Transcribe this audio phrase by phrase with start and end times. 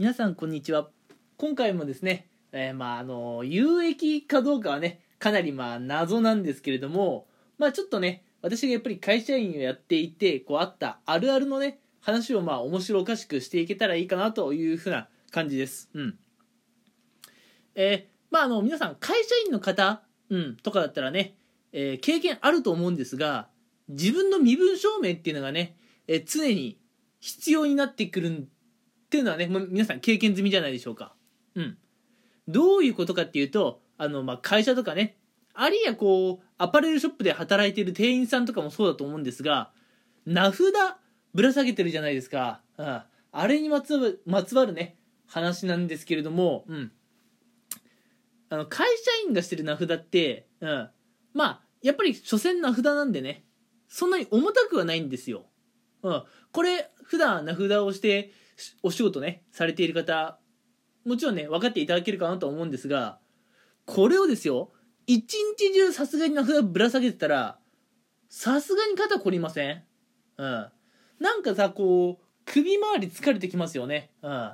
[0.00, 0.88] 皆さんこんにちは。
[1.36, 7.26] 今回もですね、えー、まああの有益かどうかはねかなりまあ謎なんですけれども
[7.58, 15.90] まあちょっとね私がやっぱり会社員をやっていてこうあったあるあるのね話をまあ面白おかしくしていけたらいいかなというふうな感じです。
[15.92, 16.18] うん。
[17.74, 21.34] えー、まああの皆さん会社員の方、うん、とかだったらね、
[21.72, 23.48] えー、経験あると思うんですが
[23.90, 25.76] 自分の身分証明っていうのがね、
[26.08, 26.78] え、常に
[27.20, 28.48] 必要になってくるん
[29.10, 31.16] っていうのはね、もう皆さん経験済みじゃないでしょうか。
[31.56, 31.76] うん。
[32.46, 35.18] どういうことかっていうと、あの、まあ、会社とかね、
[35.52, 39.72] あるいはこう、アパレルショップで働いてる店員さんとかもそうだと思うんですが、
[40.26, 40.62] 名札
[41.34, 42.62] ぶら下げてるじゃないですか。
[42.78, 43.02] うん。
[43.32, 46.92] あれにまつわる、まつわるね、話なんですけれども、うん。
[48.48, 50.88] あの、会社員がしてる名札って、うん。
[51.34, 53.44] まあ、やっぱり所詮名札なんでね、
[53.88, 55.49] そんなに重たくはないんですよ。
[56.02, 56.22] うん。
[56.52, 58.32] これ、普段名札をして
[58.82, 60.38] お仕事ね、されている方、
[61.04, 63.18] もちろんね、分かっていただけるかなと思うんですが、
[63.86, 64.72] これをですよ、
[65.06, 67.58] 一日中さすがに名札ぶら下げてたら、
[68.28, 69.82] さすがに肩凝りません？
[70.36, 70.68] うん。
[71.18, 74.12] なんかさ、こう、首周り疲れてきますよね？
[74.22, 74.52] うん。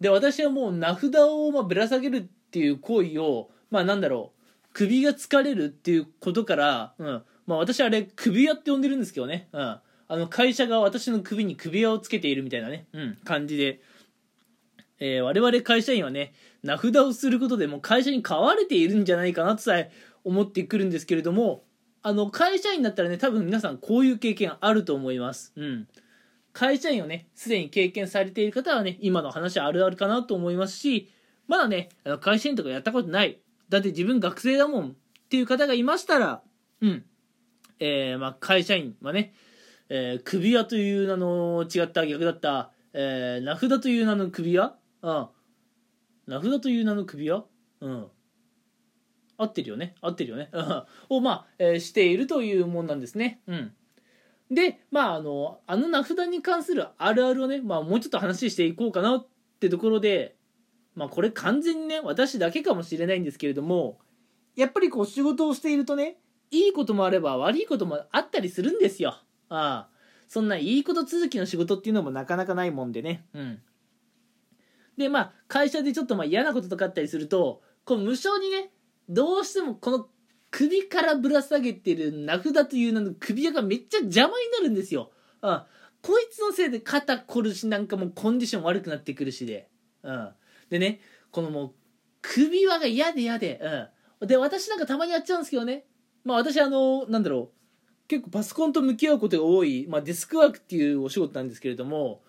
[0.00, 7.22] で、私はもう名札をまぶら下げるっていう行為を、まあなんだろう、首が疲れるっていうことから、うん。
[7.46, 9.48] まあ私あれ、首輪って呼んでるんですけどね。
[9.52, 9.80] うん。
[10.08, 13.80] あの会社が私の首に首輪をつけているみたいなね、うん、感じで、
[15.00, 19.90] えー、我々会社員はね、名札をすることでも会社に買われているんじゃないかなとさえ
[20.24, 21.64] 思ってくるんですけれども、
[22.02, 25.52] あの、会社員だったらね、多分皆さんこういう経験あると思います。
[25.56, 25.88] うん。
[26.52, 31.10] 会社員をね、すでに経験されている方はね、今の話あるあるかなと思いますし、
[31.48, 33.40] まだね、あの会社員とかやったことない。
[33.68, 34.92] だって自分学生だもんっ
[35.28, 36.42] ていう方がいましたら、
[36.80, 37.04] うん。
[37.80, 39.34] えー、まあ、会社員はね、
[39.88, 44.74] えー、首輪という名の違った逆だった、えー、名札という名の首輪？
[45.02, 45.28] うん。
[46.26, 47.44] 名札という名の首輪？
[47.80, 48.06] うん。
[49.36, 49.94] 合ってるよね？
[50.00, 50.50] 合ってるよね？
[51.08, 53.40] を、まあ、えー、しているというもんなんですね。
[53.46, 53.72] うん。
[54.50, 59.26] で、まあ、あの、あの名札に関するあるあるをね、まあ、もうちょっと話していこうかなっ
[59.58, 60.36] てところで、
[60.94, 63.98] まあ、これ完全にね、私だけかもしれないんですけれども、
[64.54, 66.18] やっぱりこう仕事をしているとね、
[66.52, 69.16] いいこともあれば悪いこともあったりするんですよ。
[69.48, 69.94] ああ。
[70.28, 73.24] そんないいこと続きの仕事っていうのもなかなかないもんでね。
[73.34, 73.62] うん。
[74.96, 78.70] で、まあ、会社でちょっとまあ嫌なこととかあったりすると、こう無償にね、
[79.08, 80.08] どうしてもこの
[80.50, 85.10] 首からぶら下げてる名札という名の首輪がめっちゃ邪魔になるんですよ。
[85.42, 85.62] うん。
[86.00, 89.68] こいつのせいで肩凝るし、なんかもうコンディション悪くなってくるしで。
[90.02, 90.30] うん。
[90.70, 91.00] でね、
[91.30, 91.72] このもう、
[92.22, 93.60] 首輪が嫌で嫌で、
[94.20, 94.28] うん。
[94.28, 95.86] で、私なんかたまにやっちゃうんですけどね。
[96.24, 97.63] まあ私あの、なんだろう。
[98.08, 102.22] 結構パソコンと向き合うことが多い、まあ、デスクワークっていうお仕事なんですけれども、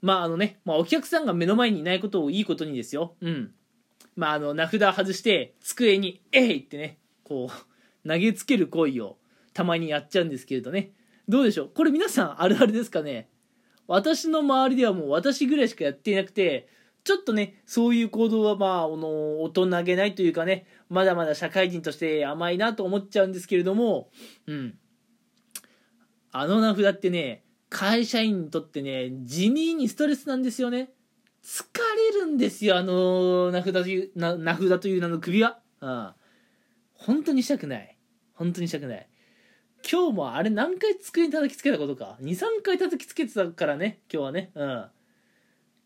[0.00, 3.14] まああのね、まあ、お客さんが目の前にいないことをいいことにですよ。
[3.20, 3.52] うん。
[4.16, 7.50] まああの、名札外して、机に、えいってね、こ
[8.04, 9.18] う、投げつける行為を
[9.52, 10.92] たまにやっちゃうんですけれどね。
[11.28, 11.70] どうでしょう?
[11.74, 13.28] これ皆さんあるあるですかね?
[13.86, 16.68] 私の周りではもう私ぐらいしかやっていなくて、
[17.04, 24.10] ちょっとね、そういう行動はまあ、あの、大人げないというかね、まだまだ社会人として甘いなと思っちゃうんですけれども、
[24.46, 24.78] うん。
[26.32, 30.90] あの名札ってね、会社員にとってね、地味にストレスなんですよね。
[31.42, 31.64] 疲
[32.12, 35.58] れるんですよ、あの名札という、名札という名の首輪。
[35.80, 36.10] うん。
[36.94, 37.96] 本当にしたくない。
[38.34, 39.08] 本当にしたくない。
[39.90, 42.18] 今日もあれ何回机に叩きつけたことか。
[42.20, 44.50] 2、3回叩きつけてたからね、今日はね。
[44.54, 44.84] うん。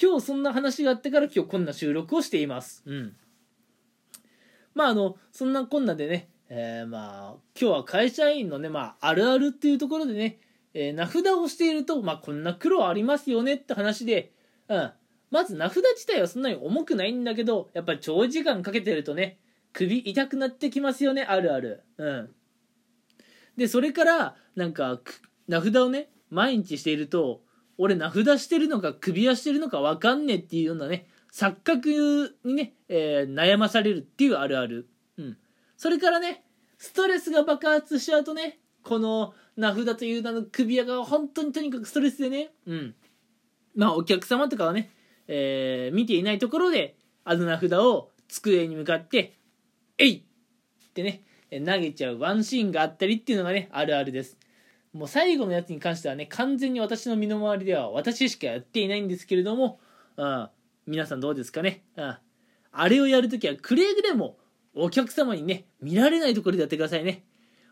[0.00, 2.82] 今日そんな話があってから今日こんな収録をしています。
[2.86, 3.16] うん。
[4.74, 10.38] まああの、そんなこんなでね、えー、まあ、今日は会社員のね、まあ、あるあるっていうところでね、
[10.72, 14.32] えー、名札をしていると、まあ、こんな苦労ありますよねって話で、
[14.68, 14.92] うん。
[15.30, 19.38] まず名札自体はそんなに重くないんだけど、やっぱり長時間かけてるとね、
[19.72, 21.82] 首痛くなってきますよね、あるある。
[21.98, 22.30] うん。
[23.56, 25.00] で、それから、なんか、
[25.48, 27.42] 名札をね、毎日していると、
[27.78, 34.88] 俺名札してるのか首輪してるのか分かんねえっていうようなね、錯覚にね、えー、悩まされるっていうあるある。
[35.16, 35.36] うん。
[35.76, 36.44] それからね、
[36.76, 42.94] ストレスが爆発しちゃうとね、この名札という名の首輪が本当にとにかくストレスでね、うん。
[43.76, 44.90] まあお客様とかはね、
[45.28, 49.36] えー、見ていないところで、あの名札を机に向かって、
[49.98, 50.24] えい
[50.88, 54.37] ってね、投げちゃうワンシーンがあったりっていうのがね、あるあるです。
[54.92, 59.80] もう最後のやつに関してはね、完全に私の身の回りでは私しかやっていないんですけれども、
[60.16, 60.48] うん、
[60.86, 62.16] 皆さんどうですかね、うん、
[62.72, 64.36] あれをやるときはくれぐれも
[64.74, 67.24] お客様にね、見られないところでやってくださいね。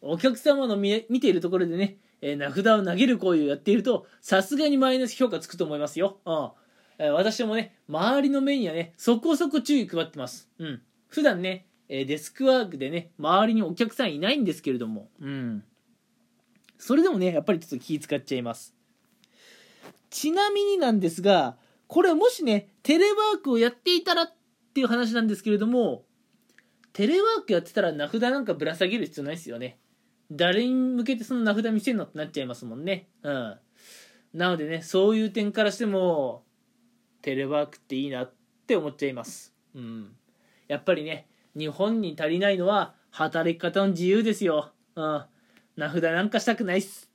[0.00, 6.18] お客様の見ているところでね、えー、名札を投げる行為をやっていると、さすがにマイナス評価つくと思いますよ。
[6.24, 6.50] うん。
[6.98, 15.64] 私もね周りの目にはねそこそこ注意配ってますうん普段ねえデスクワークでね周りにお客さんいないんですけれどもうん
[16.78, 18.74] それでもねやっぱりちょっと気使っちゃいます。
[20.10, 24.32] ちなみになんですがこれもしねテレワークをやっていたらっ
[24.74, 26.04] ていう話なんですけれども
[26.92, 29.78] テレワークやってたら名札なんかぶら下げる必要ないですよね。
[30.30, 33.08] 誰に向けてその名札見せるのってなっちゃいますもんね。
[33.22, 33.58] うん。
[34.34, 36.44] なのでねそういう点からしても
[37.22, 38.32] テレワークっていいなっ
[38.66, 39.54] て思っちゃいます。
[39.74, 40.12] うん。
[40.68, 44.72] やっぱりね日本に足りないのは働き方の自由ですよ。
[44.96, 45.24] うん。
[45.78, 47.08] 名札なんかしたくないっす。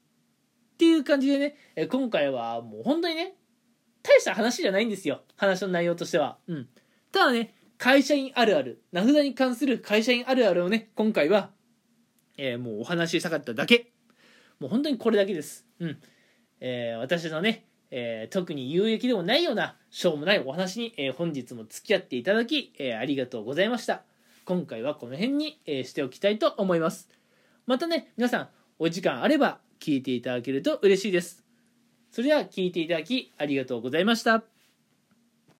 [0.76, 3.36] っていう感じでねえ今回はもう本当にね
[4.02, 5.22] 大した話じゃないんですよ。
[5.36, 6.38] 話の内容としては。
[6.48, 6.70] うん。
[7.12, 8.82] ただね会社員あるある。
[8.94, 11.50] 名札に関する会社員あるあるをね今回は、
[12.38, 13.92] えーもうお話ししたかっただけ。
[14.62, 15.66] もう本当にこれだけです。
[15.80, 15.98] うん。
[16.62, 24.04] えー私のね、えー特に有益でもないようなしょうもないお話に、え本日も付き合っていただき、えありがとうございました。
[24.46, 27.10] 今回はこの辺に、えしておきたいと思います。
[27.66, 28.50] またね皆さん
[28.80, 31.44] お時間あれば聞いていただけると嬉しいです。
[32.12, 34.53] それでは聞いていただきありがとうございました。